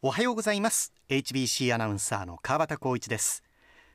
[0.00, 0.92] おはようございます。
[1.08, 3.42] HBC アナウンサーの川端光一です。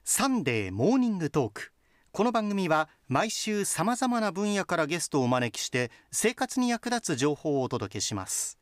[0.03, 1.71] サンデーモーニングトーク。
[2.11, 8.59] この番組は毎週さまざまな分野からゲストをお招きして生活に役立つ情報をお届けします。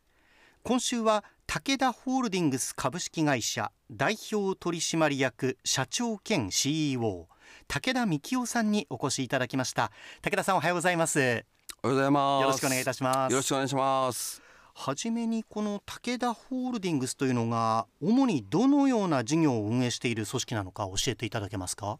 [0.62, 7.28] 今週は武田ホールディングス株式会社代表取締役社長兼 CEO
[7.68, 9.92] 武田幹夫さんにお越しいただきました。
[10.22, 11.20] 武田さんおはようございます。
[11.20, 11.44] おはよ
[11.86, 12.42] うございます。
[12.44, 13.32] よろしくお願いいたします。
[13.32, 14.41] よろしくお願いします
[14.74, 22.00] はじめにこの武田ホールディングスというのが主にどのような事業を運営している組織なのか教えていただけますか？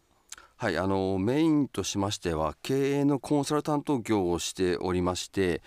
[0.56, 5.60] はいあのメインとしましては経営のコンサルタント業をしておりまして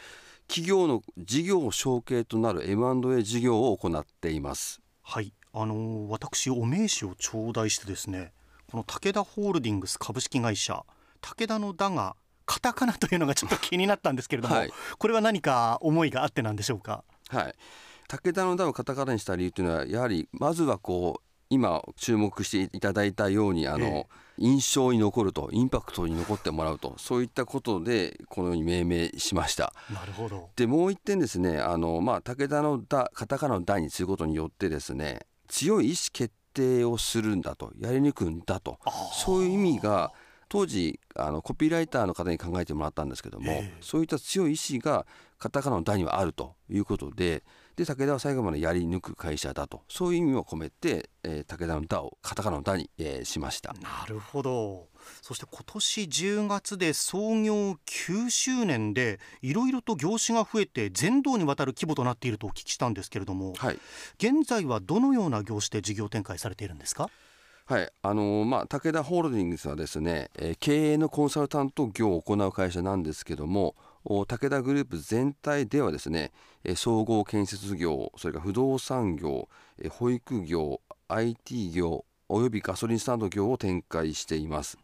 [0.48, 4.81] 企業の事業承継となる M&A 事業を行っています。
[5.01, 8.34] はいあの私お名刺を頂戴してですね
[8.70, 10.84] この武田ホールディングス株式会社
[11.21, 12.15] 武田の「だ」が
[12.45, 17.04] カタカナというのがちょっと気になったんですけれども、はい、これは何か思いがあってなんでしょうか？
[17.30, 17.55] はい。
[18.08, 29.74] 武田の「だ」をカタカナにした理由というのはやはりまずはこう今注目していただいたようにあの、ええ、印象に残るとインパクトに残ってもらうとそういったことでこのように命名しました。
[29.91, 30.49] なるほど。
[30.55, 38.80] でもう一点ですねあの、まあ、武田のだカタカナの「だ」にすることによってですね強い意思決定をするんだとやりにくいんだと
[39.13, 40.13] そういう意味が
[40.49, 45.05] 当時あのコピーライターの方に考えてもらったんですけども、えー、そういった強い意志が
[45.37, 47.43] カタカナの「だ」にはあるということで
[47.76, 53.74] で武田は最後までやり抜く会社だとそういう意味を込めて、えー、武田の「だ」をカタカナの「だ」に、えー、しました。
[53.74, 54.87] なるほど。
[55.21, 63.80] そして今年10月で創業9周年でいろいろと業種が増えて全道にわたる規模となっているとお聞きしたんですけれども、はい、
[64.18, 67.09] 現在はどのような業種で事業展開されているんですか？
[67.68, 67.90] はい。
[68.03, 76.31] あのー、まあ、武田ホールディングスはですね、えー、経営のコンサルタント業を行う会社なんですけども武田グループ全体ではですね
[76.75, 79.50] 総合建設業それから不動産業
[79.90, 84.78] 保育業 IT 業およびガソリンスタンド業を展開しています。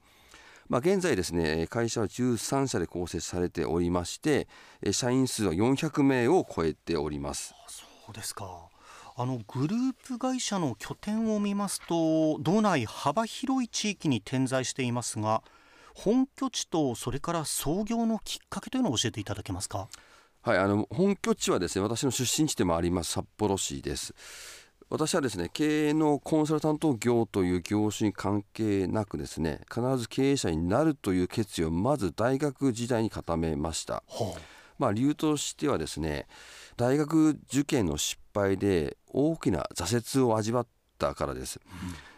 [0.68, 4.48] まあ、現在ですね会社は13社で構成されておりまして
[4.92, 7.54] 社員数は400名を超えております。
[7.68, 8.72] そうですか。
[9.16, 15.44] あのグループ会社の拠点を見ますと道内幅広い地域に点在していますが
[15.94, 19.90] 本拠地とそれから創業のきっかけというのを教えていただけますか？
[20.42, 24.16] はいあの本拠地はですね私の出身地でもあります札幌市です。
[24.90, 34.04] 私はですね経営のコンサルタント業という業種に関係なくですね必ず経営者になるという決意をまず大学時代に固めました、は
[34.36, 34.40] あ、
[34.78, 36.28] まあ理由としてはですね
[36.78, 40.68] 大学受験の失敗で大きな挫折を味わっ
[40.98, 41.60] たからです、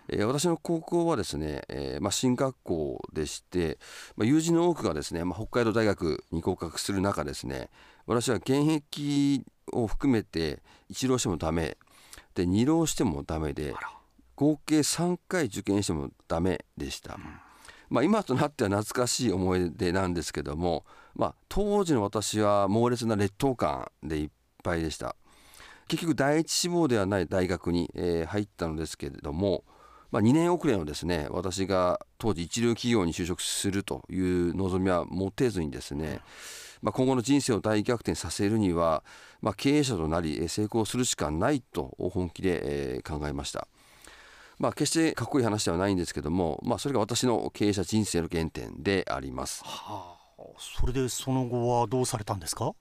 [0.09, 3.79] うん、えー、私の高校はですね、えー、まあ、進学校でして、
[4.15, 7.69] まあ、友人の多くがですね、まあ、北海道大学に合格する中ですね
[8.05, 11.77] 私は現役を含めて一浪してもダメ。
[12.35, 13.73] で二浪してもダメで
[14.35, 17.21] 合計3回受験してもダメでした、うん、
[17.89, 20.85] まあ、今となっては懐かしい思い出なんですけども、
[21.15, 24.29] まあ、当時の私は猛烈な劣等感でいっ
[24.63, 25.15] ぱいでした
[25.87, 29.63] 結局第一志望ではない大学に、えー、入ったのですけれども、
[30.11, 36.21] まあ、2年遅れのですね私が当時一流企業に就職するという望みは持てずにですね、
[36.81, 39.03] まあ、今後の人生を大逆転させるには、
[39.41, 43.67] まあ、経営者となり成功するしかないと本気で、えー、考えました。
[44.59, 49.63] まあ、決してかっこいい話ではないんですけども、まあ、それが私の経営者人生の原点であります。
[49.65, 52.71] はあ、それでその後はどうされたんですか？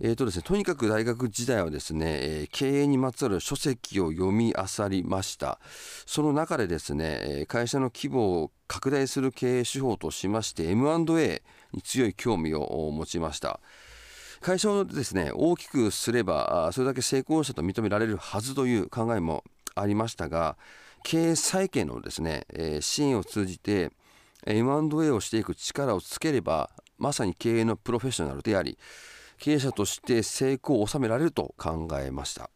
[0.00, 5.60] えーとですね、とにかく大学時代はですね、えー、経営にまつわる書籍を読み漁りました。
[6.04, 13.60] その中でですね会社の規模を拡大する経営手法としまして M&A に強い興味を持ちました。
[14.40, 19.44] 会社をですね大きくすればそれだけ成功者と認められるはずという考えも
[19.76, 20.56] ありましたが
[21.04, 23.92] 経営再建のですね、えー、支援を通じて
[24.44, 28.76] M&A をしていく力をつければまさに経営のプロフェッショナルであり
[29.44, 32.48] 経営者として成功を収められると考えました。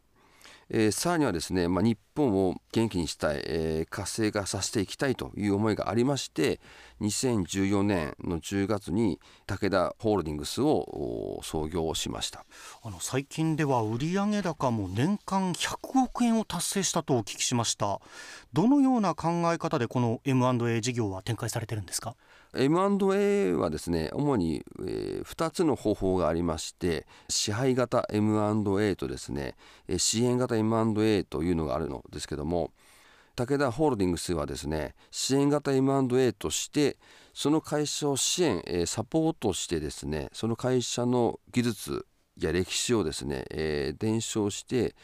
[0.71, 6.59] えー、さらにはですね、まあ、日本を元気にしたい、えー、活性化させていきたいという思いがありまして
[7.01, 12.43] 2014年の10月に武田ホールディングスを創業しました。
[12.83, 18.01] あの最近では売上高も年間100億円を達成したとお聞きしました。
[18.53, 22.15] どのような考え方でこの M&A 事業は展開されてるんですか？
[22.55, 29.55] M&A はですね主に、え、2つの方法がありまして支配型 M&A とですね
[29.97, 32.71] 支援型 M&A というのがあるのですけども
[33.35, 36.97] 武田ホールディングスはですね支援型 M&A として
[37.33, 42.05] その会社を支援、サポートしてですねその会社の技術
[42.39, 43.45] や歴史をですね、
[43.99, 44.95] 伝承して、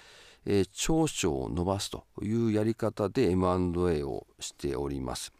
[0.71, 5.33] 長所を伸ばすというやり方で M&A をしております、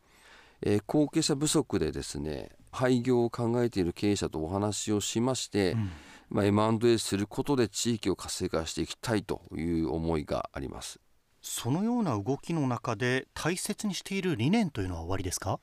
[0.65, 5.91] えー、後継者不足でですね廃業を考えている経営者とお話をしまして、うん。
[6.27, 10.99] まあ、M&A することで地域を活性化していきたいという思いがあります。
[11.39, 15.59] そのような動きの中で大切にしている理念というのは終わりですか？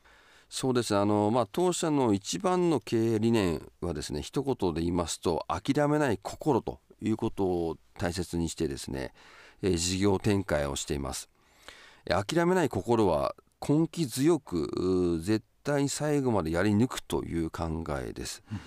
[0.49, 0.95] そうです。
[0.95, 9.13] あの、まあ、当社の一番の経営理念はですね一言で言いますと諦めない心ということを大切にしてですね、
[9.63, 11.29] えー、事業展開をしています。
[12.07, 13.35] 諦めない心は
[13.67, 18.61] 根気強く絶対最後までやり抜くという考えです、うん。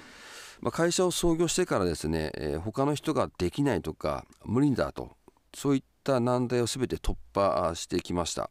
[0.61, 5.11] まあ、会社を創業してからですね、えー、他の人ができないとか無理だと
[5.53, 8.49] そういった難題を全て突破してきました、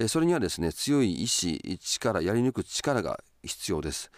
[0.00, 4.10] えー、それにはですね強い意志力やり抜く力が必要です。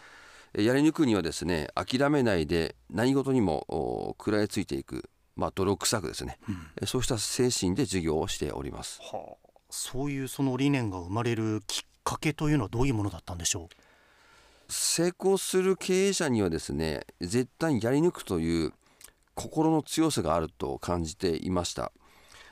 [0.54, 6.38] やり抜くにはですね諦めないで何事にも食らいついていく、まあ、泥臭くですね、
[6.80, 14.72] うん、そうした精神で授業をしております、はあ、そういうその理念が生まれるきっかけというのはどういうものだったんでしょう？
[14.72, 18.72] 成功する経営者にはですね絶対にやり抜くという
[19.34, 21.92] 心の強さがあると感じていました。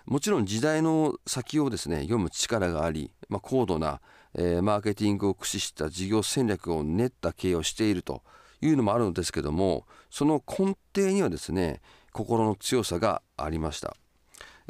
[0.06, 4.00] もちろん時代の先をですね読む力があり、まあ、高度な、
[4.34, 8.22] えー、マーケティングを駆使した事業戦略を練った経営をしていると
[8.60, 11.80] いうのもあるのですけどもその根底にはですね
[12.12, 13.96] 心の強さがありました。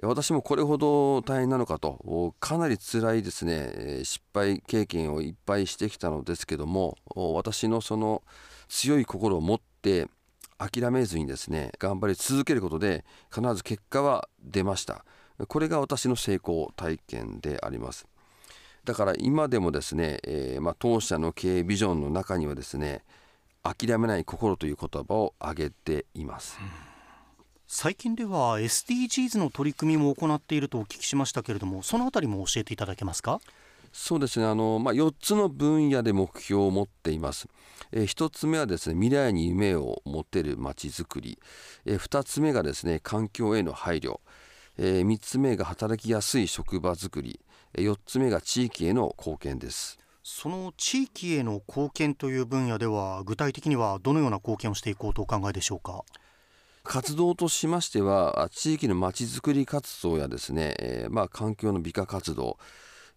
[0.02, 2.34] 私もこれほど大変なのかと。
[2.38, 4.00] かなり辛いですね。
[4.04, 8.22] 失敗経験をいっぱいしてきたのですけども私のその
[8.69, 10.08] 強い心を持って
[10.58, 13.04] 諦めずにですね頑張り続けることで
[13.34, 15.04] 必ず結果は出ました。
[15.48, 18.06] これが私の成功体験であります。
[18.84, 23.02] だから今でもですね、えー、まあ、当社の経営ビジョンの中にはですね
[23.62, 26.95] 諦めない心という言葉を挙げています、うん
[27.69, 33.41] 最近では SDGs の取り組みも行っているとお聞きしましたけれどもそのあたりも教えていただけますか？
[33.93, 34.47] そうですね。
[34.47, 37.49] あの、まあ、4つの分野で目標を持っています。
[37.93, 41.39] えー、1つ目はですね未来に夢を持てるまちづくり、
[41.87, 44.21] えー、2つ目がですね環境への配慮、
[44.79, 47.41] えー、3つ目が働きやすい職場づくり、
[47.75, 49.99] えー、4つ目が地域への貢献です。
[50.23, 56.05] その地域への貢献という分野では具体的にはどのような貢献をしていこうとお考えでしょうか？
[56.87, 62.59] 活動としましては地域のまちづくり活動やですね、えー、まあ、環境の美化活動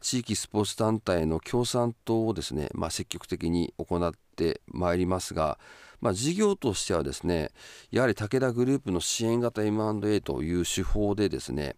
[0.02, 5.60] 地域スポーツ団体の協賛等をですね、まあ、積極的に行ってまいりますが、
[6.02, 7.52] まあ、事業としてはですね
[7.92, 11.76] やはり武田グループの支援型 M&A という手法でですね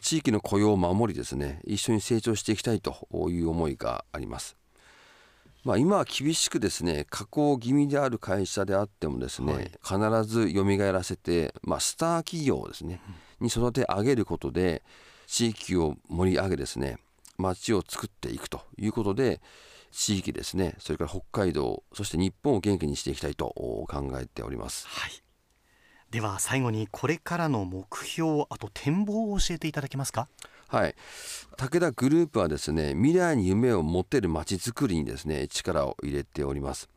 [0.00, 2.94] 地域の雇用を守りですね一緒に成長していきたいと
[3.28, 4.56] いう思いがあります。
[5.64, 13.00] まあ、今は厳しくですね加工気味である会社であってもですね、はい、必ず蘇らせて、まあ、スター企業ですね、
[13.40, 14.82] うん、に育て上げることで
[15.26, 16.98] 地域を盛り上げですね
[17.36, 19.40] 町を作っていくということで
[19.90, 23.88] 地域ですねそれから北海道そして日本を元気にしていきたいと考
[24.20, 24.86] えております。
[24.86, 25.10] はい。
[26.10, 30.28] では最後にこれからの目標あと展望を教えていただけますか？
[30.68, 30.94] はい。
[31.56, 36.88] 武田グループはですね未来に夢を持てるまちづくりにですね力を入れております。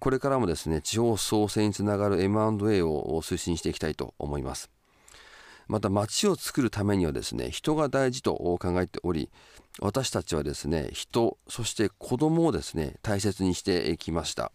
[0.00, 4.70] これからもですね地方創生につながる M&A を推進していきたいと思います。
[5.68, 9.30] また町を作るためにはですね人が大事と考えており
[9.78, 14.52] 私たちはですね人そして子供をですね大切にしてきました。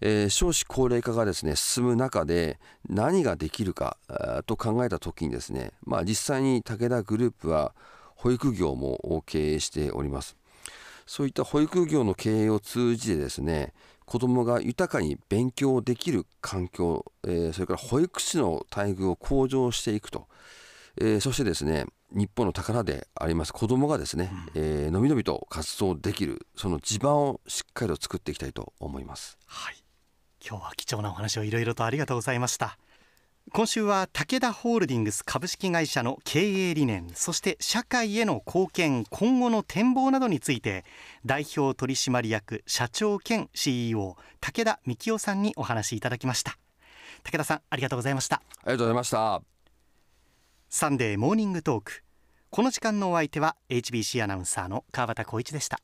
[0.00, 3.96] えー、少子高齢化がですね進む中で何ができるか
[4.46, 7.74] と考えた時にですね、まあ、実際に武田グループは
[8.14, 10.36] 保育業も経営しております。
[11.06, 13.72] そういった保育業の経営を通じてですね
[14.04, 20.26] 子どもが豊かに勉強できる環境、えー、それから保育士の待遇を向上していくと、
[21.00, 29.38] えー、そしてですね日本の宝であります子どもがですね、うん、えー、のびのびと活動できるその地盤をしっかりと作っていきたいと思います。
[29.46, 29.87] はい
[30.46, 32.78] 今日は貴重なお話をいろいろとありがとうございました。
[33.52, 40.84] 今週は武田ホールディングス株式会社の経営理念そして社会への貢献今後の展望などについて
[41.24, 46.58] 代表取締役社長兼 CEO 武田幹夫さんにお話しいただきました。
[47.24, 48.36] 武田さんありがとうございました。
[48.36, 49.42] ありがとうございました。
[50.68, 52.04] サンデーモーニングトーク。
[52.50, 55.80] この時間のお相手は HBC アナウンサーの川端浩一でした